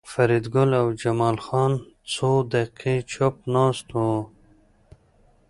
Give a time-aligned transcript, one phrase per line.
[0.11, 1.71] فریدګل او جمال خان
[2.13, 4.17] څو دقیقې چوپ ناست وو